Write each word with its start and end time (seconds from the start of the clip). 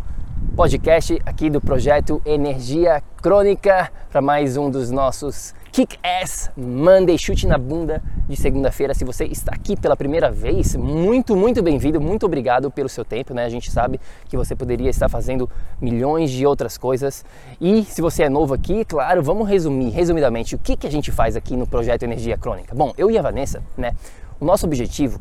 podcast 0.55 1.19
aqui 1.25 1.49
do 1.49 1.59
projeto 1.59 2.21
Energia 2.23 3.01
Crônica 3.23 3.91
para 4.11 4.21
mais 4.21 4.55
um 4.55 4.69
dos 4.69 4.91
nossos 4.91 5.51
Kick-Ass 5.71 6.51
Monday 6.55 7.17
Chute 7.17 7.47
na 7.47 7.57
Bunda 7.57 8.03
de 8.29 8.35
segunda-feira. 8.35 8.93
Se 8.93 9.03
você 9.03 9.25
está 9.25 9.51
aqui 9.51 9.75
pela 9.75 9.97
primeira 9.97 10.29
vez, 10.29 10.75
muito, 10.75 11.35
muito 11.35 11.63
bem-vindo, 11.63 11.99
muito 11.99 12.27
obrigado 12.27 12.69
pelo 12.69 12.87
seu 12.87 13.03
tempo, 13.03 13.33
né? 13.33 13.45
A 13.45 13.49
gente 13.49 13.71
sabe 13.71 13.99
que 14.29 14.37
você 14.37 14.55
poderia 14.55 14.91
estar 14.91 15.09
fazendo 15.09 15.49
milhões 15.81 16.29
de 16.29 16.45
outras 16.45 16.77
coisas. 16.77 17.25
E 17.59 17.83
se 17.85 17.99
você 17.99 18.23
é 18.23 18.29
novo 18.29 18.53
aqui, 18.53 18.85
claro, 18.85 19.23
vamos 19.23 19.49
resumir, 19.49 19.89
resumidamente, 19.89 20.53
o 20.53 20.59
que, 20.59 20.77
que 20.77 20.85
a 20.85 20.91
gente 20.91 21.11
faz 21.11 21.35
aqui 21.35 21.57
no 21.57 21.65
projeto 21.65 22.03
Energia 22.03 22.37
Crônica. 22.37 22.75
Bom, 22.75 22.93
eu 22.95 23.09
e 23.09 23.17
a 23.17 23.23
Vanessa, 23.23 23.63
né? 23.75 23.95
O 24.39 24.45
nosso 24.45 24.67
objetivo 24.67 25.19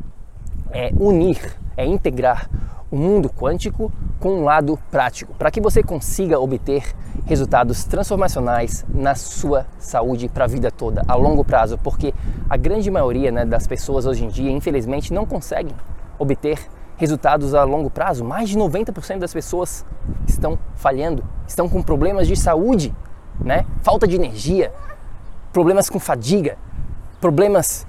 é 0.73 0.91
unir, 0.98 1.56
é 1.77 1.84
integrar 1.84 2.48
o 2.91 2.97
mundo 2.97 3.31
quântico 3.31 3.91
com 4.20 4.41
um 4.41 4.45
lado 4.45 4.78
prático, 4.91 5.34
para 5.34 5.51
que 5.51 5.61
você 5.61 5.83
consiga 5.83 6.39
obter 6.39 6.84
resultados 7.25 7.84
transformacionais 7.84 8.84
na 8.89 9.15
sua 9.15 9.67
saúde 9.78 10.28
para 10.28 10.45
a 10.45 10.48
vida 10.48 10.70
toda, 10.70 11.03
a 11.09 11.15
longo 11.15 11.45
prazo, 11.45 11.78
porque 11.78 12.12
a 12.48 12.56
grande 12.56 12.91
maioria 12.91 13.31
né, 13.33 13.45
das 13.45 13.67
pessoas 13.67 14.05
hoje 14.05 14.25
em 14.25 14.28
dia, 14.28 14.50
infelizmente, 14.50 15.12
não 15.12 15.25
conseguem 15.25 15.75
obter 16.19 16.59
resultados 16.97 17.55
a 17.55 17.65
longo 17.65 17.91
prazo. 17.91 18.25
Mais 18.25 18.49
de 18.49 18.59
90% 18.59 19.19
das 19.19 19.33
pessoas 19.33 19.84
estão 20.27 20.59
falhando, 20.75 21.25
estão 21.47 21.69
com 21.69 21.83
problemas 21.83 22.28
de 22.28 22.37
saúde, 22.37 22.94
né? 23.41 23.65
falta 23.83 24.06
de 24.06 24.16
energia, 24.16 24.72
problemas 25.53 25.89
com 25.89 25.99
fadiga, 25.99 26.56
problemas 27.21 27.87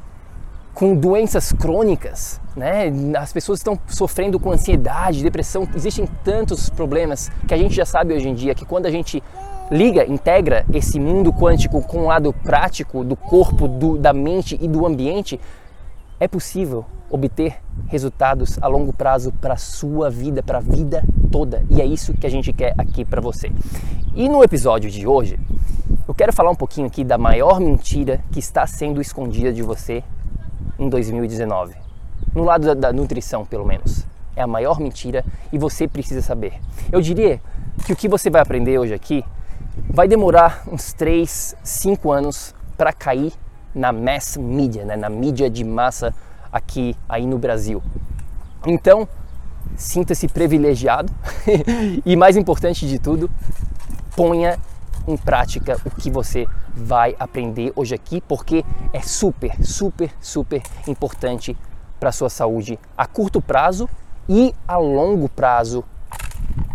com 0.74 0.96
doenças 0.96 1.52
crônicas, 1.52 2.42
né? 2.56 2.92
As 3.18 3.32
pessoas 3.32 3.60
estão 3.60 3.80
sofrendo 3.88 4.40
com 4.40 4.52
ansiedade, 4.52 5.24
depressão, 5.24 5.68
existem 5.76 6.08
tantos 6.24 6.70
problemas 6.70 7.32
que 7.48 7.54
a 7.54 7.58
gente 7.58 7.76
já 7.76 7.86
sabe 7.86 8.14
hoje 8.14 8.28
em 8.28 8.34
dia 8.34 8.56
que 8.56 8.66
quando 8.66 8.86
a 8.88 8.92
gente 8.92 9.22
liga, 9.72 10.06
integra 10.06 10.66
esse 10.74 11.00
mundo 11.00 11.32
quântico 11.32 11.82
com 11.82 12.00
o 12.00 12.06
lado 12.06 12.34
prático 12.34 13.04
do 13.04 13.16
corpo, 13.16 13.68
do, 13.68 13.98
da 13.98 14.14
mente 14.14 14.58
e 14.62 14.68
do 14.68 14.86
ambiente, 14.86 15.40
é 16.20 16.28
possível 16.28 16.86
obter 17.10 17.58
resultados 17.88 18.58
a 18.62 18.68
longo 18.68 18.92
prazo 18.92 19.32
para 19.40 19.54
a 19.54 19.58
sua 19.58 20.10
vida, 20.10 20.42
para 20.42 20.58
a 20.58 20.62
vida 20.62 21.04
toda. 21.32 21.64
E 21.70 21.82
é 21.82 21.86
isso 21.86 22.14
que 22.14 22.26
a 22.26 22.30
gente 22.30 22.52
quer 22.52 22.74
aqui 22.78 23.06
para 23.06 23.22
você. 23.22 23.52
E 24.16 24.28
no 24.28 24.44
episódio 24.44 24.90
de 24.90 25.06
hoje, 25.06 25.40
eu 26.08 26.14
quero 26.14 26.34
falar 26.34 26.50
um 26.50 26.56
pouquinho 26.56 26.88
aqui 26.88 27.04
da 27.04 27.18
maior 27.18 27.60
mentira 27.60 28.22
que 28.32 28.40
está 28.40 28.66
sendo 28.66 29.00
escondida 29.00 29.54
de 29.54 29.62
você 29.62 30.04
em 30.78 30.90
2019. 30.90 31.76
No 32.34 32.44
lado 32.44 32.66
da, 32.66 32.74
da 32.74 32.94
nutrição, 32.94 33.46
pelo 33.46 33.66
menos. 33.66 34.06
É 34.36 34.42
a 34.42 34.48
maior 34.48 34.80
mentira 34.80 35.24
e 35.52 35.58
você 35.58 35.88
precisa 35.88 36.22
saber. 36.22 36.54
Eu 36.92 37.02
diria 37.02 37.40
que 37.86 37.94
o 37.94 37.96
que 37.96 38.08
você 38.08 38.30
vai 38.30 38.42
aprender 38.42 38.80
hoje 38.80 38.94
aqui 38.94 39.24
vai 39.90 40.08
demorar 40.08 40.64
uns 40.72 40.94
3, 40.94 41.56
5 41.64 42.12
anos 42.12 42.56
para 42.76 42.92
cair 42.92 43.34
na 43.74 43.92
mass 43.92 44.38
media, 44.38 44.86
né? 44.86 44.96
na 44.96 45.10
mídia 45.10 45.50
de 45.50 45.64
massa 45.64 46.14
aqui 46.52 46.96
aí 47.08 47.26
no 47.26 47.38
Brasil. 47.38 47.82
Então, 48.66 49.08
sinta-se 49.76 50.28
privilegiado 50.28 51.12
e 52.06 52.16
mais 52.16 52.38
importante 52.38 52.88
de 52.88 53.00
tudo, 53.00 53.30
ponha 54.16 54.60
em 55.08 55.18
prática 55.18 55.78
o 55.86 55.90
que 55.90 56.10
você 56.10 56.48
vai 56.74 57.16
aprender 57.20 57.72
hoje 57.76 57.94
aqui, 57.94 58.22
porque 58.22 58.64
é 58.92 59.02
super, 59.02 59.56
super, 59.64 60.12
super 60.20 60.62
importante 60.88 61.56
para 62.00 62.10
a 62.10 62.12
sua 62.12 62.30
saúde 62.30 62.80
a 62.98 63.06
curto 63.06 63.42
prazo 63.42 63.90
e 64.28 64.54
a 64.68 64.78
longo 64.78 65.30
prazo 65.30 65.84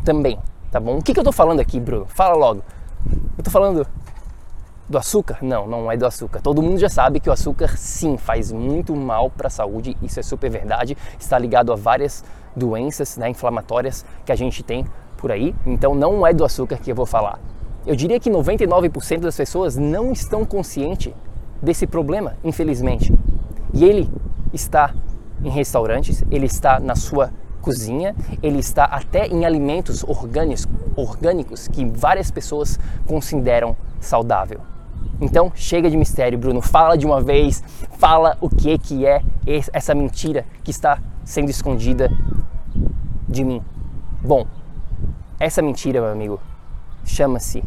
também, 0.04 0.38
tá 0.70 0.80
bom? 0.80 0.98
O 0.98 1.02
que, 1.02 1.12
que 1.12 1.18
eu 1.18 1.22
estou 1.22 1.32
falando 1.32 1.60
aqui, 1.60 1.78
Bruno? 1.78 2.06
Fala 2.06 2.34
logo. 2.34 2.62
Eu 3.10 3.40
estou 3.40 3.52
falando 3.52 3.86
do 4.88 4.96
açúcar? 4.96 5.38
Não, 5.42 5.66
não 5.66 5.92
é 5.92 5.96
do 5.96 6.06
açúcar. 6.06 6.40
Todo 6.40 6.62
mundo 6.62 6.78
já 6.78 6.88
sabe 6.88 7.20
que 7.20 7.28
o 7.28 7.32
açúcar 7.32 7.76
sim 7.76 8.16
faz 8.16 8.50
muito 8.50 8.96
mal 8.96 9.28
para 9.30 9.48
a 9.48 9.50
saúde, 9.50 9.96
isso 10.02 10.18
é 10.18 10.22
super 10.22 10.50
verdade. 10.50 10.96
Está 11.18 11.38
ligado 11.38 11.72
a 11.72 11.76
várias 11.76 12.24
doenças 12.56 13.16
né, 13.16 13.28
inflamatórias 13.28 14.04
que 14.24 14.32
a 14.32 14.36
gente 14.36 14.62
tem 14.62 14.86
por 15.16 15.30
aí. 15.30 15.54
Então 15.66 15.94
não 15.94 16.26
é 16.26 16.32
do 16.32 16.44
açúcar 16.44 16.78
que 16.78 16.90
eu 16.90 16.96
vou 16.96 17.06
falar. 17.06 17.38
Eu 17.86 17.96
diria 17.96 18.20
que 18.20 18.30
99% 18.30 19.20
das 19.20 19.36
pessoas 19.36 19.76
não 19.76 20.12
estão 20.12 20.44
conscientes 20.44 21.12
desse 21.62 21.86
problema, 21.86 22.36
infelizmente. 22.44 23.12
E 23.72 23.84
ele 23.84 24.10
está 24.52 24.94
em 25.42 25.50
restaurantes, 25.50 26.24
ele 26.30 26.46
está 26.46 26.80
na 26.80 26.94
sua 26.94 27.30
cozinha, 27.60 28.14
ele 28.42 28.58
está 28.58 28.84
até 28.84 29.26
em 29.26 29.44
alimentos 29.44 30.04
orgânicos, 30.04 30.66
orgânicos 30.96 31.68
que 31.68 31.84
várias 31.84 32.30
pessoas 32.30 32.78
consideram 33.06 33.76
saudável. 34.00 34.60
Então, 35.20 35.52
chega 35.54 35.90
de 35.90 35.96
mistério, 35.96 36.38
Bruno. 36.38 36.62
Fala 36.62 36.96
de 36.96 37.04
uma 37.04 37.20
vez, 37.20 37.62
fala 37.98 38.36
o 38.40 38.48
que 38.48 38.78
que 38.78 39.04
é 39.04 39.22
essa 39.72 39.94
mentira 39.94 40.46
que 40.62 40.70
está 40.70 40.98
sendo 41.24 41.50
escondida 41.50 42.10
de 43.28 43.44
mim. 43.44 43.62
Bom, 44.22 44.46
essa 45.38 45.60
mentira, 45.60 46.00
meu 46.00 46.10
amigo, 46.10 46.40
chama-se 47.08 47.64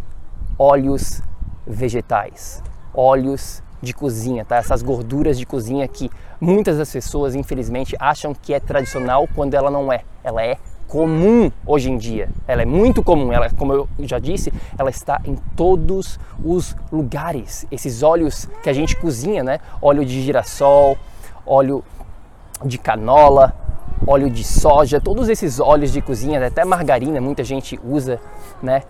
óleos 0.57 1.21
vegetais, 1.65 2.63
óleos 2.93 3.61
de 3.81 3.93
cozinha, 3.93 4.45
tá? 4.45 4.57
Essas 4.57 4.83
gorduras 4.83 5.37
de 5.37 5.45
cozinha 5.45 5.87
que 5.87 6.09
muitas 6.39 6.77
das 6.77 6.91
pessoas, 6.91 7.35
infelizmente, 7.35 7.95
acham 7.99 8.33
que 8.33 8.53
é 8.53 8.59
tradicional 8.59 9.27
quando 9.35 9.55
ela 9.55 9.71
não 9.71 9.91
é. 9.91 10.03
Ela 10.23 10.43
é 10.43 10.57
comum 10.87 11.51
hoje 11.65 11.89
em 11.89 11.97
dia. 11.97 12.29
Ela 12.47 12.61
é 12.61 12.65
muito 12.65 13.01
comum. 13.01 13.33
Ela, 13.33 13.49
como 13.49 13.73
eu 13.73 13.89
já 14.01 14.19
disse, 14.19 14.53
ela 14.77 14.89
está 14.89 15.19
em 15.25 15.35
todos 15.55 16.19
os 16.43 16.75
lugares. 16.91 17.65
Esses 17.71 18.03
óleos 18.03 18.47
que 18.61 18.69
a 18.69 18.73
gente 18.73 18.95
cozinha, 18.95 19.43
né? 19.43 19.59
Óleo 19.81 20.05
de 20.05 20.21
girassol, 20.21 20.97
óleo 21.45 21.83
de 22.63 22.77
canola, 22.77 23.55
óleo 24.05 24.29
de 24.29 24.43
soja, 24.43 24.99
todos 25.01 25.29
esses 25.29 25.59
óleos 25.59 25.91
de 25.91 26.01
cozinha, 26.01 26.45
até 26.45 26.63
margarina, 26.63 27.19
muita 27.19 27.43
gente 27.43 27.79
usa, 27.83 28.19
né? 28.61 28.83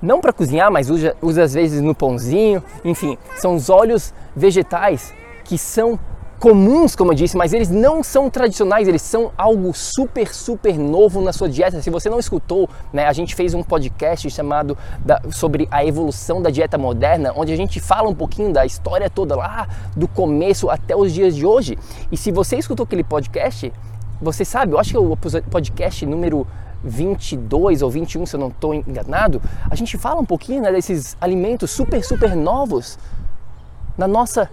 Não 0.00 0.20
para 0.20 0.32
cozinhar, 0.32 0.70
mas 0.70 0.90
usa, 0.90 1.16
usa 1.22 1.42
às 1.42 1.54
vezes 1.54 1.80
no 1.80 1.94
pãozinho. 1.94 2.62
Enfim, 2.84 3.16
são 3.36 3.54
os 3.54 3.70
óleos 3.70 4.12
vegetais 4.34 5.12
que 5.44 5.56
são 5.56 5.98
comuns, 6.38 6.94
como 6.94 7.12
eu 7.12 7.14
disse, 7.14 7.36
mas 7.36 7.52
eles 7.52 7.70
não 7.70 8.02
são 8.02 8.28
tradicionais, 8.28 8.86
eles 8.86 9.02
são 9.02 9.32
algo 9.38 9.72
super, 9.72 10.32
super 10.34 10.78
novo 10.78 11.20
na 11.20 11.32
sua 11.32 11.48
dieta. 11.48 11.80
Se 11.80 11.90
você 11.90 12.10
não 12.10 12.18
escutou, 12.18 12.68
né, 12.92 13.06
a 13.06 13.12
gente 13.12 13.34
fez 13.34 13.54
um 13.54 13.62
podcast 13.62 14.28
chamado 14.30 14.76
da, 15.04 15.20
sobre 15.30 15.66
a 15.70 15.84
evolução 15.84 16.42
da 16.42 16.50
dieta 16.50 16.76
moderna, 16.76 17.32
onde 17.34 17.52
a 17.52 17.56
gente 17.56 17.80
fala 17.80 18.08
um 18.08 18.14
pouquinho 18.14 18.52
da 18.52 18.66
história 18.66 19.08
toda 19.08 19.34
lá, 19.34 19.66
do 19.96 20.06
começo 20.06 20.68
até 20.68 20.94
os 20.94 21.12
dias 21.12 21.34
de 21.34 21.46
hoje. 21.46 21.78
E 22.12 22.16
se 22.16 22.30
você 22.30 22.56
escutou 22.56 22.84
aquele 22.84 23.04
podcast, 23.04 23.72
você 24.20 24.44
sabe, 24.44 24.72
eu 24.72 24.78
acho 24.78 24.90
que 24.90 24.96
é 24.96 25.00
o 25.00 25.16
podcast 25.16 26.04
número 26.04 26.46
22 26.86 27.82
ou 27.82 27.90
21, 27.90 28.24
se 28.26 28.36
eu 28.36 28.40
não 28.40 28.48
estou 28.48 28.72
enganado, 28.74 29.42
a 29.68 29.74
gente 29.74 29.98
fala 29.98 30.20
um 30.20 30.24
pouquinho 30.24 30.62
né, 30.62 30.72
desses 30.72 31.16
alimentos 31.20 31.70
super, 31.70 32.02
super 32.04 32.34
novos 32.34 32.98
na 33.98 34.06
nossa 34.06 34.48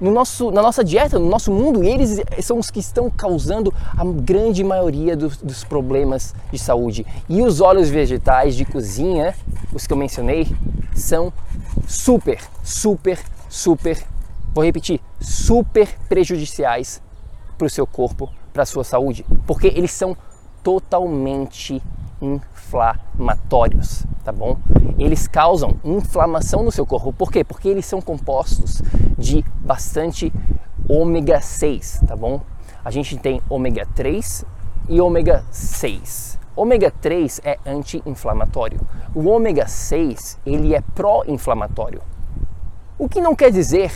no 0.00 0.12
nosso, 0.12 0.50
na 0.50 0.62
nossa 0.62 0.84
dieta, 0.84 1.18
no 1.18 1.28
nosso 1.28 1.50
mundo, 1.50 1.82
e 1.82 1.88
eles 1.88 2.22
são 2.40 2.58
os 2.58 2.70
que 2.70 2.78
estão 2.78 3.10
causando 3.10 3.74
a 3.96 4.04
grande 4.04 4.62
maioria 4.62 5.16
dos, 5.16 5.38
dos 5.38 5.64
problemas 5.64 6.34
de 6.52 6.58
saúde. 6.58 7.04
E 7.28 7.42
os 7.42 7.60
óleos 7.60 7.88
vegetais 7.88 8.54
de 8.54 8.64
cozinha, 8.64 9.34
os 9.72 9.86
que 9.86 9.92
eu 9.92 9.96
mencionei, 9.96 10.46
são 10.94 11.32
super, 11.86 12.40
super, 12.62 13.18
super, 13.48 14.00
vou 14.54 14.64
repetir, 14.64 15.00
super 15.20 15.88
prejudiciais 16.08 17.02
para 17.56 17.66
o 17.66 17.70
seu 17.70 17.86
corpo, 17.86 18.30
para 18.52 18.62
a 18.62 18.66
sua 18.66 18.84
saúde, 18.84 19.26
porque 19.46 19.66
eles 19.66 19.90
são 19.90 20.16
totalmente 20.62 21.82
inflamatórios, 22.20 24.04
tá 24.24 24.32
bom? 24.32 24.56
Eles 24.98 25.28
causam 25.28 25.76
inflamação 25.84 26.62
no 26.62 26.72
seu 26.72 26.84
corpo. 26.84 27.12
Por 27.12 27.30
quê? 27.30 27.44
Porque 27.44 27.68
eles 27.68 27.86
são 27.86 28.00
compostos 28.00 28.82
de 29.16 29.44
bastante 29.60 30.32
ômega 30.88 31.40
6, 31.40 32.02
tá 32.06 32.16
bom? 32.16 32.40
A 32.84 32.90
gente 32.90 33.16
tem 33.16 33.40
ômega 33.48 33.86
3 33.94 34.44
e 34.88 35.00
ômega 35.00 35.44
6. 35.50 36.38
Ômega 36.56 36.90
3 36.90 37.40
é 37.44 37.58
anti-inflamatório. 37.64 38.80
O 39.14 39.28
ômega 39.28 39.68
6, 39.68 40.38
ele 40.44 40.74
é 40.74 40.80
pró-inflamatório. 40.80 42.02
O 42.98 43.08
que 43.08 43.20
não 43.20 43.36
quer 43.36 43.52
dizer 43.52 43.92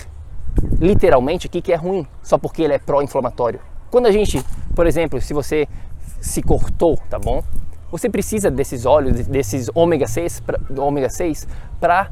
literalmente 0.78 1.46
aqui 1.46 1.60
que 1.60 1.72
é 1.72 1.76
ruim, 1.76 2.06
só 2.22 2.38
porque 2.38 2.62
ele 2.62 2.74
é 2.74 2.78
pró-inflamatório. 2.78 3.60
Quando 3.90 4.06
a 4.06 4.12
gente, 4.12 4.44
por 4.74 4.86
exemplo, 4.86 5.20
se 5.20 5.34
você 5.34 5.66
se 6.22 6.40
cortou, 6.40 6.96
tá 7.10 7.18
bom? 7.18 7.42
você 7.92 8.08
precisa 8.08 8.50
desses 8.50 8.86
óleos, 8.86 9.26
desses 9.26 9.68
ômega 9.74 10.06
6, 10.06 10.40
pra, 10.40 10.58
ômega 10.78 11.10
6 11.10 11.46
para 11.78 12.10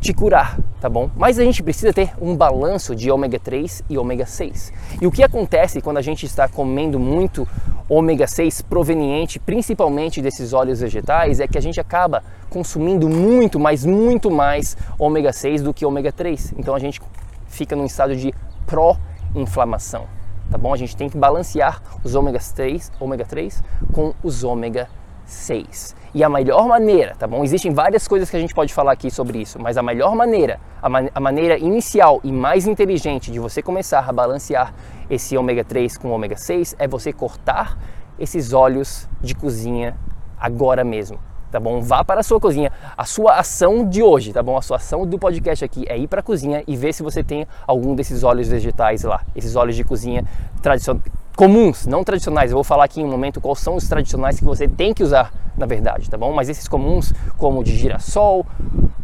te 0.00 0.12
curar, 0.12 0.58
tá 0.80 0.88
bom? 0.88 1.08
Mas 1.14 1.38
a 1.38 1.44
gente 1.44 1.62
precisa 1.62 1.92
ter 1.92 2.10
um 2.20 2.36
balanço 2.36 2.96
de 2.96 3.12
ômega 3.12 3.38
3 3.38 3.84
e 3.88 3.96
ômega 3.96 4.26
6. 4.26 4.72
E 5.00 5.06
o 5.06 5.10
que 5.10 5.22
acontece 5.22 5.80
quando 5.80 5.98
a 5.98 6.02
gente 6.02 6.26
está 6.26 6.48
comendo 6.48 6.98
muito 6.98 7.46
ômega 7.88 8.26
6 8.26 8.62
proveniente 8.62 9.38
principalmente 9.38 10.20
desses 10.20 10.52
óleos 10.52 10.80
vegetais 10.80 11.38
é 11.38 11.46
que 11.46 11.56
a 11.56 11.62
gente 11.62 11.78
acaba 11.78 12.24
consumindo 12.48 13.08
muito, 13.08 13.60
mas 13.60 13.84
muito 13.84 14.32
mais 14.32 14.76
ômega 14.98 15.32
6 15.32 15.62
do 15.62 15.72
que 15.72 15.86
ômega 15.86 16.10
3. 16.10 16.54
Então 16.58 16.74
a 16.74 16.78
gente 16.80 17.00
fica 17.46 17.76
num 17.76 17.86
estado 17.86 18.16
de 18.16 18.34
pró-inflamação, 18.66 20.06
tá 20.50 20.58
bom? 20.58 20.74
A 20.74 20.76
gente 20.76 20.96
tem 20.96 21.08
que 21.08 21.16
balancear 21.16 21.80
os 22.02 22.14
ômega 22.14 22.38
3, 22.38 22.92
ômega 23.00 23.24
3 23.24 23.62
com 23.92 24.12
os 24.22 24.44
ômega 24.44 24.88
6. 25.24 25.94
E 26.12 26.24
a 26.24 26.28
melhor 26.28 26.66
maneira, 26.66 27.14
tá 27.16 27.26
bom? 27.26 27.44
Existem 27.44 27.72
várias 27.72 28.08
coisas 28.08 28.28
que 28.28 28.36
a 28.36 28.40
gente 28.40 28.54
pode 28.54 28.74
falar 28.74 28.92
aqui 28.92 29.10
sobre 29.10 29.38
isso, 29.38 29.60
mas 29.60 29.78
a 29.78 29.82
melhor 29.82 30.14
maneira, 30.16 30.60
a, 30.82 30.88
man 30.88 31.08
a 31.14 31.20
maneira 31.20 31.56
inicial 31.56 32.20
e 32.24 32.32
mais 32.32 32.66
inteligente 32.66 33.30
de 33.30 33.38
você 33.38 33.62
começar 33.62 34.08
a 34.08 34.12
balancear 34.12 34.74
esse 35.08 35.36
ômega 35.36 35.62
3 35.62 35.96
com 35.98 36.10
ômega 36.10 36.36
6 36.36 36.74
é 36.78 36.88
você 36.88 37.12
cortar 37.12 37.78
esses 38.18 38.52
óleos 38.52 39.08
de 39.20 39.34
cozinha 39.34 39.96
agora 40.38 40.82
mesmo 40.82 41.29
tá 41.50 41.58
bom? 41.58 41.80
Vá 41.80 42.04
para 42.04 42.20
a 42.20 42.22
sua 42.22 42.40
cozinha. 42.40 42.72
A 42.96 43.04
sua 43.04 43.34
ação 43.34 43.88
de 43.88 44.02
hoje, 44.02 44.32
tá 44.32 44.42
bom? 44.42 44.56
A 44.56 44.62
sua 44.62 44.76
ação 44.76 45.06
do 45.06 45.18
podcast 45.18 45.64
aqui 45.64 45.84
é 45.88 45.98
ir 45.98 46.08
para 46.08 46.20
a 46.20 46.22
cozinha 46.22 46.62
e 46.66 46.76
ver 46.76 46.92
se 46.92 47.02
você 47.02 47.22
tem 47.22 47.46
algum 47.66 47.94
desses 47.94 48.22
óleos 48.22 48.48
vegetais 48.48 49.04
lá, 49.04 49.22
esses 49.34 49.56
óleos 49.56 49.76
de 49.76 49.84
cozinha 49.84 50.24
tradicionais 50.62 51.02
comuns, 51.40 51.86
não 51.86 52.04
tradicionais. 52.04 52.50
Eu 52.50 52.56
vou 52.56 52.64
falar 52.64 52.84
aqui 52.84 53.00
em 53.00 53.04
um 53.04 53.10
momento 53.10 53.40
quais 53.40 53.60
são 53.60 53.74
os 53.74 53.88
tradicionais 53.88 54.38
que 54.38 54.44
você 54.44 54.68
tem 54.68 54.92
que 54.92 55.02
usar, 55.02 55.32
na 55.56 55.64
verdade, 55.64 56.10
tá 56.10 56.18
bom? 56.18 56.34
Mas 56.34 56.50
esses 56.50 56.68
comuns, 56.68 57.14
como 57.38 57.64
de 57.64 57.74
girassol, 57.76 58.44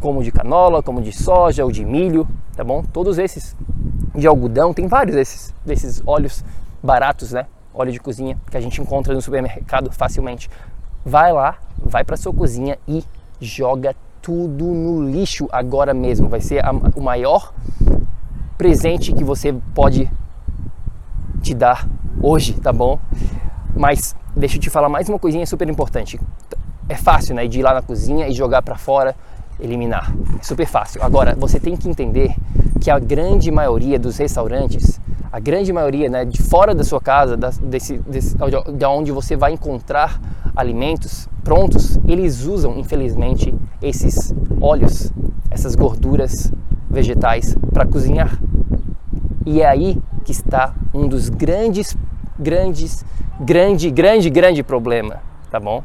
como 0.00 0.22
de 0.22 0.30
canola, 0.30 0.82
como 0.82 1.00
de 1.00 1.12
soja 1.12 1.64
ou 1.64 1.72
de 1.72 1.82
milho, 1.82 2.28
tá 2.54 2.62
bom? 2.62 2.82
Todos 2.92 3.16
esses 3.16 3.56
de 4.14 4.26
algodão, 4.26 4.74
tem 4.74 4.86
vários 4.86 5.16
desses, 5.16 5.54
desses 5.64 6.02
óleos 6.06 6.44
baratos, 6.82 7.32
né? 7.32 7.46
Óleo 7.72 7.92
de 7.92 8.00
cozinha 8.00 8.36
que 8.50 8.56
a 8.56 8.60
gente 8.60 8.82
encontra 8.82 9.14
no 9.14 9.22
supermercado 9.22 9.90
facilmente. 9.90 10.50
Vai 11.08 11.32
lá, 11.32 11.56
vai 11.78 12.02
para 12.02 12.16
sua 12.16 12.34
cozinha 12.34 12.76
e 12.88 13.04
joga 13.40 13.94
tudo 14.20 14.64
no 14.64 15.08
lixo 15.08 15.46
agora 15.52 15.94
mesmo. 15.94 16.28
Vai 16.28 16.40
ser 16.40 16.66
a, 16.66 16.72
o 16.72 17.00
maior 17.00 17.54
presente 18.58 19.12
que 19.12 19.22
você 19.22 19.54
pode 19.72 20.10
te 21.40 21.54
dar 21.54 21.88
hoje, 22.20 22.54
tá 22.54 22.72
bom? 22.72 22.98
Mas 23.76 24.16
deixa 24.34 24.56
eu 24.56 24.60
te 24.60 24.68
falar 24.68 24.88
mais 24.88 25.08
uma 25.08 25.16
coisinha 25.16 25.46
super 25.46 25.68
importante. 25.68 26.18
É 26.88 26.96
fácil, 26.96 27.36
né, 27.36 27.46
de 27.46 27.60
ir 27.60 27.62
lá 27.62 27.72
na 27.72 27.82
cozinha 27.82 28.26
e 28.26 28.32
jogar 28.32 28.62
para 28.62 28.74
fora, 28.74 29.14
eliminar. 29.60 30.12
Super 30.42 30.66
fácil. 30.66 31.04
Agora, 31.04 31.36
você 31.36 31.60
tem 31.60 31.76
que 31.76 31.88
entender 31.88 32.34
que 32.80 32.90
a 32.90 32.98
grande 32.98 33.48
maioria 33.52 33.96
dos 33.96 34.16
restaurantes, 34.16 35.00
a 35.30 35.38
grande 35.38 35.72
maioria, 35.72 36.08
né, 36.08 36.24
de 36.24 36.42
fora 36.42 36.74
da 36.74 36.82
sua 36.82 37.00
casa, 37.00 37.36
da, 37.36 37.50
desse, 37.62 37.98
desse, 37.98 38.36
de 38.76 38.84
onde 38.86 39.12
você 39.12 39.36
vai 39.36 39.52
encontrar 39.52 40.20
alimentos 40.56 41.28
prontos, 41.44 41.98
eles 42.08 42.44
usam, 42.44 42.78
infelizmente, 42.78 43.54
esses 43.82 44.34
óleos, 44.60 45.12
essas 45.50 45.74
gorduras 45.76 46.52
vegetais 46.90 47.54
para 47.72 47.86
cozinhar. 47.86 48.40
E 49.44 49.60
é 49.60 49.68
aí 49.68 50.00
que 50.24 50.32
está 50.32 50.74
um 50.92 51.06
dos 51.06 51.28
grandes, 51.28 51.96
grandes, 52.38 53.04
grande, 53.38 53.90
grande, 53.90 54.30
grande 54.30 54.62
problema, 54.62 55.22
tá 55.50 55.60
bom? 55.60 55.84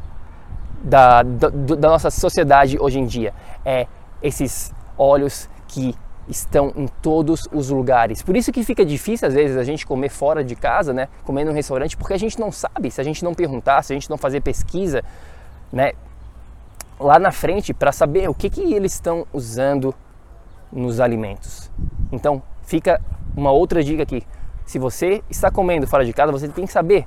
Da, 0.83 1.21
da, 1.21 1.50
da 1.50 1.89
nossa 1.89 2.09
sociedade 2.09 2.77
hoje 2.79 2.97
em 2.97 3.06
dia. 3.06 3.33
É 3.63 3.85
esses 4.23 4.73
óleos 4.97 5.50
que 5.68 5.94
estão 6.27 6.71
em 6.75 6.88
todos 7.01 7.47
os 7.51 7.69
lugares. 7.69 8.21
Por 8.21 8.35
isso 8.35 8.51
que 8.51 8.63
fica 8.63 8.85
difícil 8.85 9.27
às 9.27 9.33
vezes 9.33 9.57
a 9.57 9.63
gente 9.63 9.85
comer 9.85 10.09
fora 10.09 10.44
de 10.44 10.56
casa, 10.56 10.94
né? 10.94 11.07
Comer 11.23 11.44
num 11.44 11.53
restaurante, 11.53 11.97
porque 11.97 12.13
a 12.13 12.18
gente 12.18 12.39
não 12.39 12.51
sabe, 12.51 12.91
se 12.91 13.01
a 13.01 13.03
gente 13.03 13.23
não 13.23 13.33
perguntar, 13.33 13.83
se 13.83 13.94
a 13.94 13.95
gente 13.95 14.09
não 14.09 14.18
fazer 14.18 14.41
pesquisa, 14.41 15.03
né? 15.71 15.91
Lá 17.00 17.18
na 17.18 17.31
frente 17.31 17.73
para 17.73 17.91
saber 17.91 18.29
o 18.29 18.33
que 18.33 18.50
que 18.50 18.73
eles 18.73 18.94
estão 18.94 19.25
usando 19.33 19.94
nos 20.71 21.00
alimentos. 21.00 21.71
Então, 22.12 22.41
fica 22.63 23.01
uma 23.35 23.51
outra 23.51 23.83
dica 23.83 24.04
aqui. 24.04 24.23
Se 24.66 24.80
você 24.80 25.23
está 25.30 25.51
comendo 25.51 25.87
fora 25.87 26.06
de 26.06 26.13
casa, 26.13 26.31
você 26.31 26.47
tem 26.47 26.66
que 26.66 26.71
saber 26.71 27.06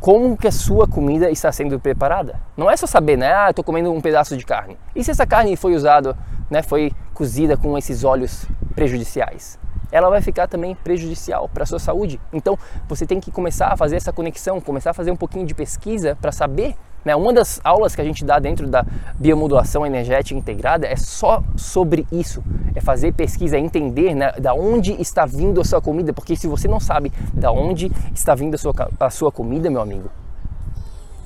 como 0.00 0.36
que 0.36 0.48
a 0.48 0.52
sua 0.52 0.86
comida 0.86 1.30
está 1.30 1.50
sendo 1.52 1.78
preparada. 1.78 2.40
Não 2.56 2.70
é 2.70 2.76
só 2.76 2.86
saber, 2.86 3.16
né? 3.16 3.32
Ah, 3.32 3.50
estou 3.50 3.64
comendo 3.64 3.92
um 3.92 4.00
pedaço 4.00 4.36
de 4.36 4.44
carne. 4.44 4.76
E 4.94 5.02
se 5.02 5.10
essa 5.10 5.26
carne 5.26 5.56
foi 5.56 5.74
usada, 5.74 6.16
né, 6.50 6.62
foi 6.62 6.92
cozida 7.14 7.56
com 7.56 7.76
esses 7.78 8.04
óleos 8.04 8.46
prejudiciais? 8.74 9.58
Ela 9.90 10.08
vai 10.08 10.22
ficar 10.22 10.48
também 10.48 10.74
prejudicial 10.74 11.48
para 11.48 11.64
a 11.64 11.66
sua 11.66 11.78
saúde. 11.78 12.20
Então, 12.32 12.58
você 12.88 13.06
tem 13.06 13.20
que 13.20 13.30
começar 13.30 13.68
a 13.68 13.76
fazer 13.76 13.96
essa 13.96 14.12
conexão, 14.12 14.60
começar 14.60 14.90
a 14.90 14.94
fazer 14.94 15.10
um 15.10 15.16
pouquinho 15.16 15.46
de 15.46 15.54
pesquisa 15.54 16.16
para 16.20 16.32
saber 16.32 16.74
né? 17.04 17.14
Uma 17.16 17.32
das 17.32 17.60
aulas 17.64 17.94
que 17.94 18.00
a 18.00 18.04
gente 18.04 18.24
dá 18.24 18.38
dentro 18.38 18.66
da 18.66 18.84
biomodulação 19.18 19.84
energética 19.86 20.38
integrada 20.38 20.86
é 20.86 20.96
só 20.96 21.42
sobre 21.56 22.06
isso, 22.12 22.42
é 22.74 22.80
fazer 22.80 23.12
pesquisa, 23.12 23.56
é 23.56 23.60
entender 23.60 24.14
né, 24.14 24.32
da 24.32 24.54
onde 24.54 24.92
está 25.00 25.26
vindo 25.26 25.60
a 25.60 25.64
sua 25.64 25.80
comida, 25.80 26.12
porque 26.12 26.36
se 26.36 26.46
você 26.46 26.68
não 26.68 26.80
sabe 26.80 27.12
da 27.32 27.50
onde 27.50 27.90
está 28.14 28.34
vindo 28.34 28.54
a 28.54 28.58
sua, 28.58 28.74
a 28.98 29.10
sua 29.10 29.32
comida, 29.32 29.70
meu 29.70 29.80
amigo, 29.80 30.10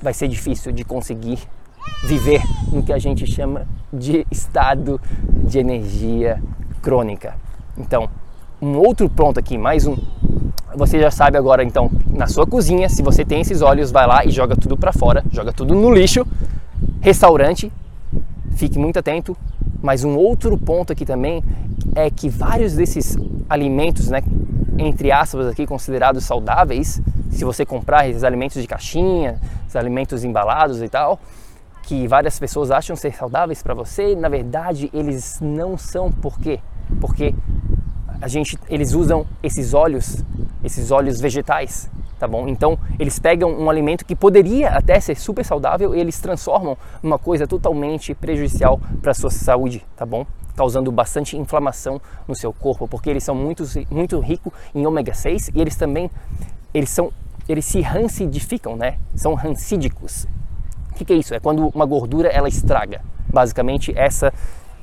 vai 0.01 0.13
ser 0.13 0.27
difícil 0.27 0.71
de 0.71 0.83
conseguir 0.83 1.39
viver 2.03 2.41
no 2.71 2.83
que 2.83 2.93
a 2.93 2.97
gente 2.97 3.25
chama 3.25 3.67
de 3.91 4.25
estado 4.29 4.99
de 5.47 5.57
energia 5.57 6.41
crônica. 6.81 7.35
Então, 7.77 8.09
um 8.61 8.77
outro 8.77 9.09
ponto 9.09 9.39
aqui, 9.39 9.57
mais 9.57 9.85
um 9.85 9.95
você 10.77 10.99
já 10.99 11.09
sabe 11.09 11.37
agora 11.37 11.63
então 11.63 11.89
na 12.09 12.27
sua 12.27 12.45
cozinha, 12.45 12.87
se 12.87 13.01
você 13.01 13.25
tem 13.25 13.41
esses 13.41 13.61
óleos, 13.61 13.91
vai 13.91 14.05
lá 14.05 14.23
e 14.23 14.29
joga 14.29 14.55
tudo 14.55 14.77
para 14.77 14.93
fora, 14.93 15.23
joga 15.31 15.51
tudo 15.51 15.73
no 15.73 15.91
lixo. 15.91 16.25
Restaurante, 17.01 17.71
fique 18.51 18.77
muito 18.77 18.99
atento. 18.99 19.35
Mas 19.81 20.03
um 20.03 20.15
outro 20.15 20.57
ponto 20.57 20.91
aqui 20.91 21.05
também 21.05 21.43
é 21.95 22.09
que 22.09 22.29
vários 22.29 22.73
desses 22.73 23.15
alimentos, 23.49 24.09
né, 24.09 24.21
entre 24.77 25.11
aspas 25.11 25.47
aqui 25.47 25.65
considerados 25.65 26.23
saudáveis, 26.23 27.01
se 27.29 27.43
você 27.45 27.65
comprar 27.65 28.09
esses 28.09 28.23
alimentos 28.23 28.61
de 28.61 28.67
caixinha, 28.67 29.39
esses 29.63 29.75
alimentos 29.75 30.23
embalados 30.23 30.81
e 30.81 30.89
tal, 30.89 31.19
que 31.83 32.07
várias 32.07 32.37
pessoas 32.39 32.71
acham 32.71 32.95
ser 32.95 33.13
saudáveis 33.15 33.63
para 33.63 33.73
você, 33.73 34.15
na 34.15 34.29
verdade 34.29 34.89
eles 34.93 35.39
não 35.41 35.77
são. 35.77 36.11
Por 36.11 36.39
quê? 36.39 36.59
Porque 36.99 37.33
a 38.19 38.27
gente, 38.27 38.57
eles 38.69 38.93
usam 38.93 39.25
esses 39.43 39.73
óleos, 39.73 40.23
esses 40.63 40.91
óleos 40.91 41.19
vegetais, 41.19 41.89
tá 42.19 42.27
bom? 42.27 42.47
Então 42.47 42.77
eles 42.99 43.19
pegam 43.19 43.51
um 43.51 43.69
alimento 43.69 44.05
que 44.05 44.15
poderia 44.15 44.69
até 44.69 44.99
ser 44.99 45.15
super 45.15 45.43
saudável 45.45 45.95
e 45.95 45.99
eles 45.99 46.19
transformam 46.19 46.77
numa 47.01 47.17
coisa 47.19 47.47
totalmente 47.47 48.13
prejudicial 48.13 48.79
para 49.01 49.11
a 49.11 49.15
sua 49.15 49.29
saúde, 49.29 49.85
tá 49.95 50.05
bom? 50.05 50.25
Causando 50.55 50.91
bastante 50.91 51.37
inflamação 51.37 52.01
no 52.27 52.35
seu 52.35 52.51
corpo, 52.51 52.87
porque 52.87 53.09
eles 53.09 53.23
são 53.23 53.35
muito, 53.35 53.63
muito 53.91 54.19
ricos 54.19 54.51
em 54.73 54.85
ômega 54.85 55.13
6 55.13 55.51
e 55.53 55.61
eles 55.61 55.75
também 55.75 56.09
eles 56.73 56.89
são 56.89 57.11
eles 57.47 57.65
se 57.65 57.79
rancidificam, 57.79 58.75
né? 58.75 58.97
São 59.15 59.33
rancídicos. 59.33 60.27
O 60.91 60.95
que, 60.95 61.05
que 61.05 61.13
é 61.13 61.15
isso? 61.15 61.33
É 61.33 61.39
quando 61.39 61.67
uma 61.69 61.85
gordura 61.85 62.27
ela 62.27 62.49
estraga. 62.49 63.01
Basicamente 63.31 63.93
essa 63.95 64.33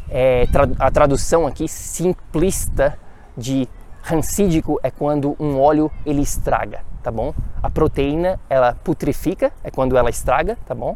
é 0.09 0.47
a 0.79 0.91
tradução 0.91 1.47
aqui 1.47 1.67
simplista 1.67 2.97
de 3.37 3.69
rancídico 4.05 4.79
é 4.83 4.91
quando 4.91 5.35
um 5.41 5.59
óleo 5.59 5.91
ele 6.05 6.21
estraga, 6.21 6.83
tá 7.03 7.11
bom? 7.11 7.35
A 7.63 7.71
proteína 7.71 8.39
ela 8.51 8.75
putrifica, 8.75 9.51
é 9.65 9.71
quando 9.71 9.97
ela 9.97 10.11
estraga, 10.11 10.59
tá 10.67 10.75
bom? 10.75 10.95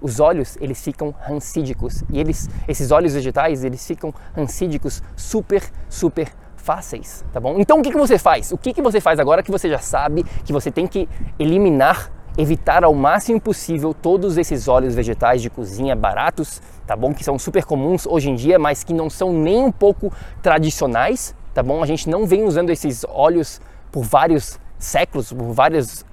Os 0.00 0.20
óleos 0.20 0.56
eles 0.60 0.80
ficam 0.80 1.12
rancídicos 1.18 2.04
e 2.08 2.20
eles, 2.20 2.48
esses 2.68 2.92
óleos 2.92 3.14
vegetais 3.14 3.64
eles 3.64 3.84
ficam 3.84 4.14
rancídicos 4.32 5.02
super 5.16 5.60
super 5.88 6.32
fáceis, 6.56 7.24
tá 7.32 7.40
bom? 7.40 7.56
Então 7.58 7.80
o 7.80 7.82
que, 7.82 7.90
que 7.90 7.98
você 7.98 8.16
faz? 8.16 8.52
O 8.52 8.58
que, 8.58 8.72
que 8.72 8.80
você 8.80 9.00
faz 9.00 9.18
agora 9.18 9.42
que 9.42 9.50
você 9.50 9.68
já 9.68 9.78
sabe 9.78 10.22
que 10.44 10.52
você 10.52 10.70
tem 10.70 10.86
que 10.86 11.08
eliminar 11.40 12.12
evitar 12.38 12.84
ao 12.84 12.94
máximo 12.94 13.40
possível 13.40 13.94
todos 13.94 14.36
esses 14.36 14.68
óleos 14.68 14.94
vegetais 14.94 15.40
de 15.40 15.48
cozinha 15.48 15.96
baratos, 15.96 16.60
tá 16.86 16.94
bom? 16.94 17.12
Que 17.14 17.24
são 17.24 17.38
super 17.38 17.64
comuns 17.64 18.06
hoje 18.06 18.30
em 18.30 18.34
dia, 18.34 18.58
mas 18.58 18.84
que 18.84 18.92
não 18.92 19.08
são 19.08 19.32
nem 19.32 19.64
um 19.64 19.72
pouco 19.72 20.12
tradicionais, 20.42 21.34
tá 21.56 21.62
bom? 21.62 21.82
A 21.82 21.86
gente 21.86 22.06
não 22.10 22.26
vem 22.26 22.44
usando 22.44 22.68
esses 22.68 23.02
óleos 23.08 23.62
por 23.90 24.04
vários 24.04 24.60
séculos, 24.78 25.32
por 25.32 25.52
vários 25.52 26.04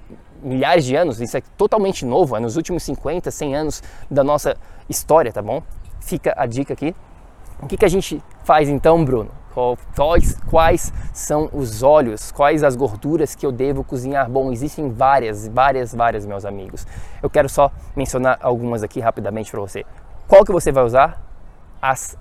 milhares 0.42 0.86
de 0.86 0.96
anos, 0.96 1.20
isso 1.20 1.36
é 1.36 1.42
totalmente 1.58 2.06
novo, 2.06 2.38
é 2.38 2.40
nos 2.40 2.56
últimos 2.56 2.82
50, 2.84 3.30
100 3.30 3.56
anos 3.56 3.84
da 4.10 4.24
nossa 4.24 4.56
história, 4.88 5.34
tá 5.34 5.42
bom? 5.42 5.62
Fica 6.00 6.34
a 6.38 6.46
dica 6.46 6.72
aqui. 6.72 6.96
O 7.62 7.68
que, 7.68 7.76
que 7.76 7.84
a 7.84 7.90
gente 7.90 8.24
faz 8.46 8.70
então, 8.70 9.04
Bruno? 9.04 9.32
Quais, 9.94 10.40
quais 10.50 10.94
são 11.12 11.50
os 11.52 11.84
óleos, 11.84 12.32
quais 12.32 12.64
as 12.64 12.78
gorduras 12.78 13.36
que 13.36 13.46
eu 13.46 13.52
devo 13.52 13.84
cozinhar? 13.84 14.30
Bom, 14.30 14.50
existem 14.50 14.90
várias, 14.90 15.46
várias, 15.46 15.94
várias, 15.94 16.26
meus 16.26 16.46
amigos. 16.46 16.88
Eu 17.22 17.30
quero 17.30 17.50
só 17.50 17.70
mencionar 17.98 18.40
algumas 18.42 18.82
aqui 18.82 19.02
rapidamente 19.02 19.52
para 19.52 19.60
você. 19.60 19.86
Qual 20.26 20.46
que 20.46 20.54
você 20.54 20.72
vai 20.72 20.86
usar? 20.86 21.22
As 21.82 22.18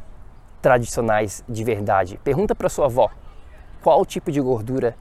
tradicionais 0.63 1.45
de 1.49 1.63
verdade. 1.65 2.19
Pergunta 2.25 2.55
para 2.55 2.69
sua 2.69 2.87
avó 2.87 3.11
qual 3.83 4.07
tipo 4.07 4.33
de 4.33 4.41
gordura 4.41 4.97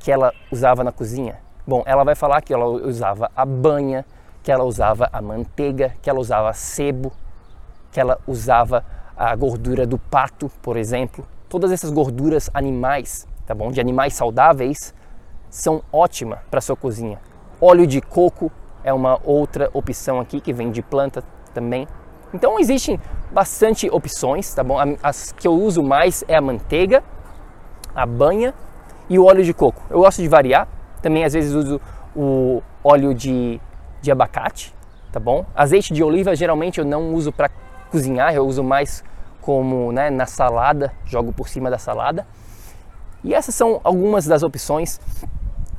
que 0.00 0.10
ela 0.10 0.32
usava 0.50 0.82
na 0.82 0.90
cozinha. 0.90 1.38
Bom, 1.66 1.82
ela 1.86 2.02
vai 2.02 2.14
falar 2.14 2.40
que 2.40 2.52
ela 2.52 2.66
usava 2.66 3.30
a 3.36 3.44
banha, 3.44 4.04
que 4.42 4.50
ela 4.50 4.64
usava 4.64 5.08
a 5.12 5.22
manteiga, 5.22 5.94
que 6.02 6.10
ela 6.10 6.18
usava 6.18 6.52
sebo, 6.52 7.12
que 7.92 8.00
ela 8.00 8.18
usava 8.26 8.84
a 9.16 9.36
gordura 9.36 9.86
do 9.86 9.98
pato, 9.98 10.50
por 10.60 10.76
exemplo 10.76 11.24
todas 11.54 11.70
essas 11.70 11.92
gorduras 11.92 12.50
animais, 12.52 13.28
tá 13.46 13.54
bom? 13.54 13.70
De 13.70 13.80
animais 13.80 14.14
saudáveis 14.14 14.92
são 15.48 15.84
ótimas 15.92 16.40
para 16.50 16.60
sua 16.60 16.74
cozinha. 16.74 17.20
Óleo 17.60 17.86
de 17.86 18.00
coco 18.00 18.50
é 18.82 18.92
uma 18.92 19.20
outra 19.22 19.70
opção 19.72 20.18
aqui 20.18 20.40
que 20.40 20.52
vem 20.52 20.72
de 20.72 20.82
planta 20.82 21.22
também. 21.54 21.86
Então 22.34 22.58
existem 22.58 22.98
bastante 23.30 23.88
opções, 23.88 24.52
tá 24.52 24.64
bom? 24.64 24.76
As 25.00 25.30
que 25.30 25.46
eu 25.46 25.52
uso 25.52 25.84
mais 25.84 26.24
é 26.26 26.34
a 26.34 26.40
manteiga, 26.40 27.02
a 27.94 28.04
banha 28.04 28.52
e 29.08 29.20
o 29.20 29.24
óleo 29.24 29.44
de 29.44 29.54
coco. 29.54 29.80
Eu 29.88 30.00
gosto 30.00 30.20
de 30.20 30.28
variar. 30.28 30.66
Também 31.00 31.24
às 31.24 31.32
vezes 31.32 31.52
uso 31.52 31.80
o 32.16 32.60
óleo 32.82 33.14
de, 33.14 33.60
de 34.02 34.10
abacate, 34.10 34.74
tá 35.12 35.20
bom? 35.20 35.46
Azeite 35.54 35.94
de 35.94 36.02
oliva 36.02 36.34
geralmente 36.34 36.80
eu 36.80 36.84
não 36.84 37.14
uso 37.14 37.30
para 37.30 37.48
cozinhar, 37.90 38.34
eu 38.34 38.44
uso 38.44 38.64
mais 38.64 39.04
como 39.40 39.92
né, 39.92 40.10
na 40.10 40.26
salada, 40.26 40.92
jogo 41.04 41.32
por 41.32 41.48
cima 41.48 41.70
da 41.70 41.78
salada. 41.78 42.26
E 43.22 43.32
essas 43.32 43.54
são 43.54 43.80
algumas 43.84 44.26
das 44.26 44.42
opções 44.42 45.00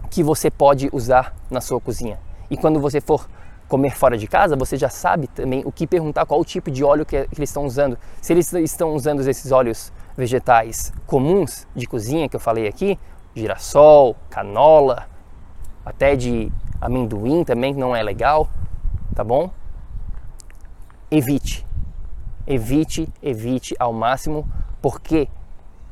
que 0.10 0.24
você 0.24 0.50
pode 0.50 0.90
usar 0.94 1.34
na 1.52 1.60
sua 1.60 1.82
cozinha. 1.82 2.18
E 2.50 2.56
quando 2.56 2.80
você 2.80 3.02
for 3.02 3.28
comer 3.68 3.96
fora 3.96 4.18
de 4.18 4.28
casa, 4.28 4.56
você 4.56 4.78
já 4.78 4.90
sabe 4.90 5.28
também 5.28 5.64
o 5.66 5.72
que 5.72 5.88
perguntar, 5.88 6.26
qual 6.26 6.40
o 6.40 6.46
tipo 6.46 6.70
de 6.70 6.84
óleo 6.84 7.06
que, 7.06 7.16
eles 7.16 7.50
estão 7.50 7.66
usando. 7.66 7.98
Se 8.22 8.34
eles 8.34 8.52
estão 8.54 8.94
usando 8.94 9.28
esses 9.28 9.52
óleos 9.52 9.92
vegetais 10.16 10.94
comuns 11.06 11.68
de 11.76 11.86
cozinha 11.86 12.30
que 12.30 12.36
eu 12.36 12.40
falei 12.40 12.68
aqui, 12.68 13.00
girassol, 13.36 14.16
canola, 14.30 15.08
até 15.86 16.16
de 16.16 16.52
amendoim 16.80 17.44
também, 17.44 17.74
que 17.74 17.80
não 17.80 17.96
é 17.96 18.02
legal, 18.02 18.48
tá 19.14 19.24
bom? 19.24 19.50
Evite 21.12 21.66
evite, 22.48 23.10
evite 23.22 23.76
ao 23.80 23.92
máximo, 23.92 24.48
porque 24.82 25.28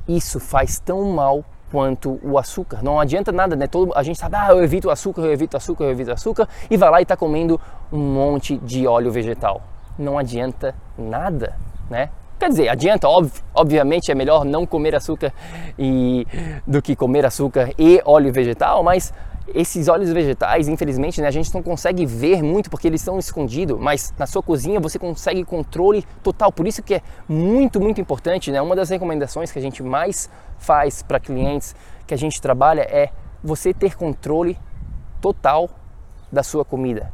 isso 0.08 0.40
faz 0.40 0.80
tão 0.80 1.12
mal 1.12 1.44
quanto 1.74 2.20
o 2.22 2.38
açúcar. 2.38 2.84
Não 2.84 3.00
adianta 3.00 3.32
nada, 3.32 3.56
né? 3.56 3.66
Todo, 3.66 3.92
a 3.96 4.04
gente 4.04 4.20
sabe, 4.20 4.36
ah, 4.36 4.50
eu 4.52 4.64
evito 4.64 4.92
açúcar, 4.92 5.24
eu 5.24 5.34
evito 5.34 5.58
açúcar, 5.58 5.86
eu 5.86 5.90
evito 5.90 6.12
açúcar, 6.12 6.48
e 6.70 6.78
vai 6.78 6.92
lá 6.92 7.00
e 7.00 7.02
está 7.02 7.18
comendo 7.18 7.60
um 7.92 7.98
monte 7.98 8.58
de 8.58 8.86
óleo 8.86 9.12
vegetal. 9.12 9.60
Não 9.98 10.20
adianta 10.20 10.76
nada, 10.96 11.56
né? 11.90 12.12
Quer 12.40 12.50
dizer, 12.50 12.70
adianta, 12.70 13.08
obviamente 13.56 14.12
é 14.12 14.16
melhor 14.16 14.46
não 14.46 14.68
comer 14.68 14.94
açúcar 14.96 15.34
e, 15.80 16.28
do 16.68 16.80
que 16.80 16.96
comer 16.96 17.26
açúcar 17.26 17.72
e 17.80 18.00
óleo 18.06 18.32
vegetal, 18.32 18.84
mas 18.84 19.12
esses 19.48 19.88
óleos 19.88 20.12
vegetais, 20.12 20.68
infelizmente, 20.68 21.22
né, 21.22 21.28
a 21.28 21.32
gente 21.32 21.54
não 21.54 21.62
consegue 21.62 22.06
ver 22.06 22.42
muito 22.42 22.70
porque 22.70 22.88
eles 22.88 23.02
estão 23.02 23.20
escondidos, 23.20 23.80
mas 23.80 24.14
na 24.18 24.26
sua 24.26 24.42
cozinha 24.42 24.80
você 24.80 24.98
consegue 24.98 25.44
controle 25.44 26.06
total. 26.22 26.52
Por 26.52 26.68
isso 26.68 26.82
que 26.82 26.96
é 26.96 27.02
muito, 27.28 27.80
muito 27.80 28.00
importante, 28.00 28.52
né? 28.52 28.62
Uma 28.62 28.76
das 28.76 28.90
recomendações 28.90 29.52
que 29.52 29.60
a 29.60 29.62
gente 29.62 29.84
mais 29.84 30.30
faz 30.58 31.04
para 31.04 31.20
clientes 31.20 31.76
que 32.08 32.14
a 32.14 32.18
gente 32.18 32.42
trabalha 32.42 32.82
é 32.82 33.10
você 33.44 33.74
ter 33.74 33.96
controle 33.96 34.58
total 35.22 35.70
da 36.32 36.42
sua 36.44 36.64
comida. 36.64 37.12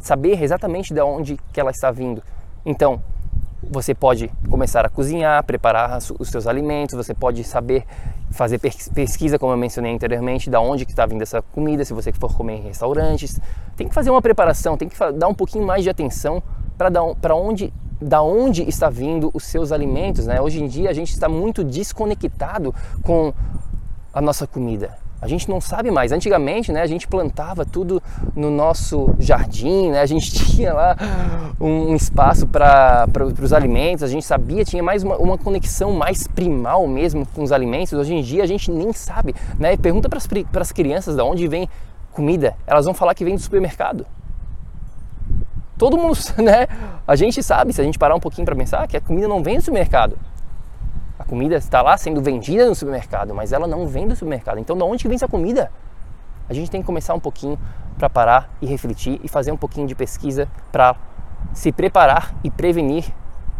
Saber 0.00 0.42
exatamente 0.42 0.92
de 0.92 1.00
onde 1.00 1.38
que 1.52 1.60
ela 1.60 1.70
está 1.70 1.90
vindo. 1.90 2.22
Então, 2.64 3.00
você 3.62 3.94
pode 3.94 4.30
começar 4.48 4.84
a 4.84 4.88
cozinhar, 4.88 5.42
preparar 5.44 5.98
os 6.18 6.28
seus 6.28 6.46
alimentos, 6.46 6.94
você 6.94 7.14
pode 7.14 7.42
saber 7.44 7.84
fazer 8.30 8.58
pesquisa, 8.58 9.38
como 9.38 9.52
eu 9.52 9.56
mencionei 9.56 9.94
anteriormente, 9.94 10.50
da 10.50 10.60
onde 10.60 10.84
que 10.84 10.92
está 10.92 11.06
vindo 11.06 11.22
essa 11.22 11.40
comida, 11.40 11.84
se 11.84 11.92
você 11.92 12.12
for 12.12 12.36
comer 12.36 12.56
em 12.56 12.62
restaurantes. 12.62 13.40
Tem 13.76 13.88
que 13.88 13.94
fazer 13.94 14.10
uma 14.10 14.22
preparação, 14.22 14.76
tem 14.76 14.88
que 14.88 14.96
dar 15.12 15.28
um 15.28 15.34
pouquinho 15.34 15.66
mais 15.66 15.82
de 15.82 15.90
atenção 15.90 16.42
para 16.76 17.34
onde 17.34 17.72
da 18.00 18.22
onde 18.22 18.62
está 18.68 18.88
vindo 18.88 19.28
os 19.34 19.42
seus 19.42 19.72
alimentos, 19.72 20.24
né? 20.24 20.40
Hoje 20.40 20.62
em 20.62 20.68
dia 20.68 20.88
a 20.88 20.92
gente 20.92 21.10
está 21.10 21.28
muito 21.28 21.64
desconectado 21.64 22.72
com 23.02 23.32
a 24.14 24.20
nossa 24.20 24.46
comida. 24.46 24.96
A 25.20 25.26
gente 25.26 25.48
não 25.48 25.60
sabe 25.60 25.90
mais. 25.90 26.12
Antigamente, 26.12 26.70
né, 26.70 26.80
a 26.80 26.86
gente 26.86 27.08
plantava 27.08 27.64
tudo 27.64 28.00
no 28.36 28.50
nosso 28.50 29.14
jardim, 29.18 29.90
né? 29.90 30.00
A 30.00 30.06
gente 30.06 30.30
tinha 30.32 30.72
lá 30.72 30.96
um 31.60 31.94
espaço 31.94 32.46
para 32.46 33.08
os 33.42 33.52
alimentos, 33.52 34.04
a 34.04 34.06
gente 34.06 34.24
sabia, 34.24 34.64
tinha 34.64 34.82
mais 34.82 35.02
uma, 35.02 35.16
uma, 35.16 35.36
conexão 35.36 35.92
mais 35.92 36.26
primal 36.28 36.86
mesmo 36.86 37.26
com 37.26 37.42
os 37.42 37.50
alimentos. 37.50 37.92
Hoje 37.92 38.14
em 38.14 38.22
dia 38.22 38.44
a 38.44 38.46
gente 38.46 38.70
nem 38.70 38.92
sabe, 38.92 39.34
né? 39.58 39.76
Pergunta 39.76 40.08
para 40.08 40.60
as 40.60 40.72
crianças 40.72 41.16
de 41.16 41.22
onde 41.22 41.48
vem 41.48 41.68
comida, 42.12 42.54
elas 42.66 42.84
vão 42.84 42.94
falar 42.94 43.14
que 43.14 43.24
vem 43.24 43.34
do 43.34 43.40
supermercado. 43.40 44.06
Todo 45.76 45.96
mundo, 45.96 46.16
né? 46.38 46.68
A 47.06 47.16
gente 47.16 47.42
sabe, 47.42 47.72
se 47.72 47.80
a 47.80 47.84
gente 47.84 47.98
parar 47.98 48.14
um 48.14 48.20
pouquinho 48.20 48.44
para 48.44 48.54
pensar, 48.54 48.86
que 48.86 48.96
a 48.96 49.00
comida 49.00 49.26
não 49.26 49.42
vem 49.42 49.56
do 49.56 49.62
supermercado 49.62 50.16
comida 51.24 51.56
está 51.56 51.82
lá 51.82 51.96
sendo 51.96 52.22
vendida 52.22 52.66
no 52.66 52.74
supermercado, 52.74 53.34
mas 53.34 53.52
ela 53.52 53.66
não 53.66 53.86
vem 53.86 54.06
do 54.06 54.14
supermercado. 54.14 54.58
Então, 54.58 54.76
de 54.76 54.82
onde 54.82 55.08
vem 55.08 55.16
essa 55.16 55.28
comida? 55.28 55.70
A 56.48 56.54
gente 56.54 56.70
tem 56.70 56.80
que 56.80 56.86
começar 56.86 57.14
um 57.14 57.20
pouquinho 57.20 57.58
para 57.98 58.08
parar 58.08 58.50
e 58.62 58.66
refletir 58.66 59.20
e 59.22 59.28
fazer 59.28 59.52
um 59.52 59.56
pouquinho 59.56 59.86
de 59.86 59.94
pesquisa 59.94 60.48
para 60.70 60.96
se 61.52 61.72
preparar 61.72 62.34
e 62.42 62.50
prevenir 62.50 63.12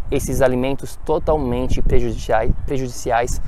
esses 0.09 0.41
alimentos 0.41 0.95
totalmente 1.05 1.81
prejudiciais, 1.81 2.51
prejudiciais 2.65 3.41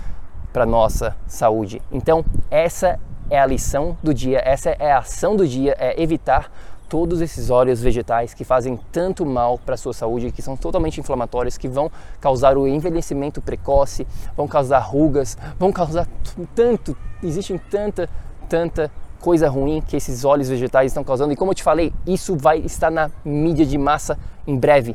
para 0.54 0.66
nossa 0.66 1.16
saúde. 1.26 1.82
Então, 1.92 2.24
essa 2.50 3.00
é 3.30 3.40
a 3.40 3.46
lição 3.46 3.98
do 4.04 4.14
dia, 4.14 4.42
essa 4.44 4.72
é 4.72 4.92
a 4.92 5.00
ação 5.00 5.36
do 5.36 5.48
dia, 5.48 5.76
é 5.80 6.02
evitar 6.02 6.52
todos 6.92 7.22
esses 7.22 7.50
óleos 7.50 7.80
vegetais 7.82 8.34
que 8.34 8.44
fazem 8.44 8.78
tanto 8.92 9.26
mal 9.26 9.58
para 9.58 9.76
a 9.76 9.78
sua 9.78 9.94
saúde, 9.94 10.30
que 10.30 10.42
são 10.42 10.58
totalmente 10.58 11.00
inflamatórios, 11.00 11.58
que 11.58 11.70
vão 11.70 11.90
causar 12.20 12.58
o 12.58 12.68
envelhecimento 12.68 13.42
precoce, 13.42 14.06
vão 14.36 14.46
causar 14.46 14.80
rugas, 14.80 15.38
vão 15.58 15.72
causar 15.72 16.06
tanto, 16.54 16.98
existe 17.24 17.58
tanta, 17.72 18.10
tanta 18.50 18.92
coisa 19.22 19.48
ruim 19.48 19.82
que 19.82 19.96
esses 19.96 20.26
óleos 20.26 20.50
vegetais 20.50 20.92
estão 20.92 21.02
causando. 21.02 21.32
E 21.32 21.36
como 21.38 21.52
eu 21.52 21.56
te 21.56 21.64
falei, 21.64 21.94
isso 22.06 22.36
vai 22.36 22.58
estar 22.58 22.92
na 22.92 23.10
mídia 23.24 23.66
de 23.66 23.78
massa 23.78 24.20
em 24.46 24.58
breve, 24.58 24.94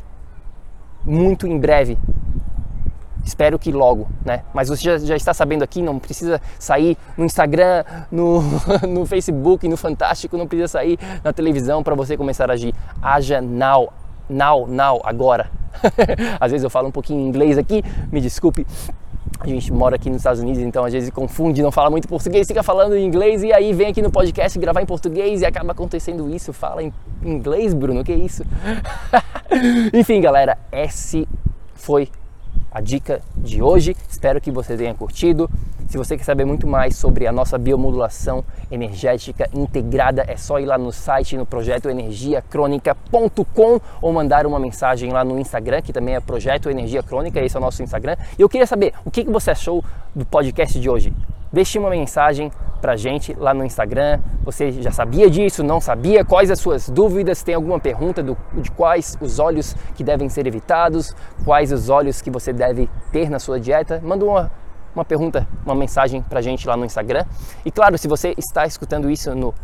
muito 1.03 1.47
em 1.47 1.59
breve. 1.59 1.97
Espero 3.26 3.59
que 3.59 3.73
logo, 3.73 4.06
né? 4.25 4.45
Mas 4.54 4.68
você 4.68 4.85
já, 4.85 4.99
já 4.99 5.16
está 5.16 5.35
sabendo 5.35 5.64
aqui, 5.64 5.83
não 5.83 5.99
precisa 5.99 6.40
sair 6.61 6.97
no 7.18 7.25
Instagram, 7.25 7.83
no, 8.09 8.40
no 8.88 9.04
Facebook, 9.04 9.66
no 9.66 9.76
Fantástico, 9.76 10.37
não 10.37 10.47
precisa 10.47 10.68
sair 10.68 10.97
na 11.25 11.33
televisão 11.33 11.83
para 11.83 11.97
você 11.97 12.16
começar 12.16 12.49
a 12.49 12.54
agir. 12.54 12.73
Haja 13.02 13.40
now, 13.40 13.92
now, 14.30 14.68
now, 14.68 15.00
agora. 15.02 15.50
às 16.38 16.52
vezes 16.52 16.62
eu 16.62 16.71
falo 16.71 16.87
um 16.87 16.92
pouquinho 16.92 17.21
em 17.21 17.26
inglês 17.26 17.59
aqui, 17.59 17.83
me 18.12 18.21
desculpe. 18.21 18.64
A 19.40 19.49
gente 19.49 19.73
mora 19.73 19.97
aqui 19.97 20.09
nos 20.09 20.18
Estados 20.18 20.40
Unidos, 20.40 20.62
então 20.62 20.85
às 20.85 20.92
vezes 20.92 21.11
confunde, 21.11 21.61
não 21.61 21.73
fala 21.73 21.90
muito 21.90 22.06
português, 22.06 22.47
fica 22.47 22.62
falando 22.62 22.97
em 22.97 23.04
inglês 23.04 23.42
e 23.42 23.52
aí 23.52 23.73
vem 23.73 23.88
aqui 23.88 24.00
no 24.00 24.11
podcast 24.11 24.56
gravar 24.56 24.83
em 24.83 24.87
português 24.87 25.42
e 25.42 25.45
acaba 25.45 25.73
acontecendo 25.73 26.33
isso. 26.33 26.52
Fala 26.52 26.80
em 26.80 26.92
inglês, 27.25 27.75
Bruno, 27.75 28.04
que 28.04 28.14
isso? 28.14 28.45
Enfim, 29.92 30.21
galera, 30.21 30.56
esse 30.71 31.28
foi 31.75 32.09
a 32.76 32.80
dica 32.83 33.23
de 33.35 33.62
hoje. 33.62 33.97
Espero 34.06 34.38
que 34.38 34.50
você 34.50 34.76
tenha 34.76 34.92
curtido. 34.95 35.49
Se 35.88 35.97
você 35.97 36.14
quer 36.14 36.25
saber 36.25 36.45
muito 36.45 36.66
mais 36.66 36.95
sobre 36.95 37.26
a 37.26 37.33
nossa 37.33 37.56
biomodulação 37.56 38.45
energética 38.71 39.49
integrada, 39.54 40.23
é 40.28 40.37
só 40.37 40.61
ir 40.61 40.66
lá 40.66 40.76
no 40.76 40.92
site 40.92 41.38
no 41.38 41.47
projeto 41.47 41.88
energiacrônica.com 41.88 43.80
ou 44.02 44.12
mandar 44.12 44.47
uma 44.47 44.59
mensagem 44.59 45.11
lá 45.11 45.25
no 45.25 45.38
Instagram, 45.38 45.80
que 45.80 45.90
também 45.90 46.16
é 46.16 46.21
Projeto 46.21 46.68
Energia 46.68 47.02
Crônica, 47.02 47.40
esse 47.40 47.56
é 47.56 47.59
o 47.59 47.62
nosso 47.62 47.83
Instagram. 47.83 48.16
E 48.38 48.42
eu 48.42 48.49
queria 48.49 48.66
saber 48.66 48.92
o 49.06 49.11
que 49.11 49.25
você 49.25 49.52
achou 49.52 49.83
do 50.14 50.26
podcast 50.26 50.78
de 50.78 50.90
hoje. 50.90 51.14
Deixe 51.53 51.79
uma 51.79 51.91
mensagem 51.91 52.50
pra 52.81 52.97
gente 52.97 53.35
lá 53.35 53.55
no 53.55 53.65
Instagram. 53.65 54.21
Você 54.45 54.73
já 54.73 54.91
sabia 54.91 55.31
disso? 55.31 55.62
Não 55.62 55.81
sabia? 55.81 56.25
Quais 56.25 56.50
as 56.50 56.59
suas 56.59 56.88
dúvidas? 56.88 57.43
Tem 57.43 57.55
alguma 57.55 57.79
pergunta 57.79 58.23
do, 58.23 58.37
de 58.55 58.71
quais 58.71 59.17
os 59.21 59.38
óleos 59.38 59.75
que 59.95 60.03
devem 60.03 60.29
ser 60.29 60.47
evitados? 60.47 61.15
Quais 61.45 61.73
os 61.73 61.88
óleos 61.88 62.21
que 62.21 62.31
você 62.31 62.53
deve 62.53 62.91
ter 63.12 63.31
na 63.31 63.38
sua 63.38 63.61
dieta? 63.61 64.00
Manda 64.05 64.25
uma, 64.25 64.50
uma 64.95 65.05
pergunta, 65.05 65.47
uma 65.65 65.75
mensagem 65.75 66.23
pra 66.23 66.41
gente 66.41 66.67
lá 66.67 66.76
no 66.76 66.85
Instagram. 66.85 67.25
E 67.65 67.71
claro, 67.71 67.97
se 67.97 68.09
você 68.09 68.35
está 68.37 68.67
escutando 68.67 69.11
isso 69.11 69.35
no 69.35 69.55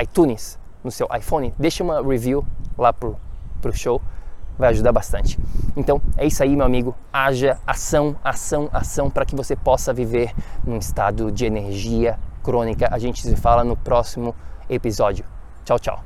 iTunes, 0.00 0.58
no 0.82 0.90
seu 0.90 1.08
iPhone, 1.16 1.54
deixa 1.58 1.84
uma 1.84 2.02
review 2.02 2.44
lá 2.76 2.92
pro, 2.92 3.16
pro 3.62 3.72
show 3.72 4.02
vai 4.58 4.70
ajudar 4.70 4.92
bastante. 4.92 5.38
Então 5.76 6.00
é 6.16 6.26
isso 6.26 6.42
aí, 6.42 6.54
meu 6.56 6.64
amigo. 6.64 6.94
Haja 7.12 7.58
ação, 7.66 8.16
ação, 8.22 8.68
ação 8.72 9.10
para 9.10 9.24
que 9.24 9.34
você 9.34 9.56
possa 9.56 9.92
viver 9.92 10.32
num 10.64 10.78
estado 10.78 11.30
de 11.30 11.44
energia 11.44 12.18
crônica. 12.42 12.88
A 12.90 12.98
gente 12.98 13.22
se 13.22 13.36
fala 13.36 13.64
no 13.64 13.76
próximo 13.76 14.34
episódio. 14.68 15.24
Tchau, 15.64 15.78
tchau. 15.78 16.04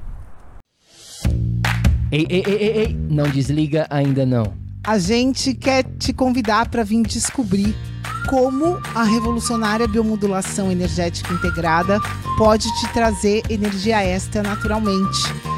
Ei, 2.11 2.26
ei, 2.31 2.43
ei, 2.47 2.55
ei, 2.55 2.78
ei, 2.78 2.95
não 2.95 3.28
desliga 3.28 3.87
ainda 3.90 4.25
não. 4.25 4.45
A 4.87 4.99
gente 4.99 5.52
quer 5.52 5.85
te 5.85 6.12
convidar 6.14 6.71
para 6.71 6.83
vir 6.83 7.02
descobrir 7.02 7.76
como 8.26 8.78
a 8.95 9.02
revolucionária 9.02 9.87
biomodulação 9.87 10.73
energética 10.73 11.33
integrada 11.35 11.99
pode 12.38 12.67
te 12.81 12.93
trazer 12.93 13.43
energia 13.50 14.02
extra 14.02 14.43
naturalmente 14.43 15.58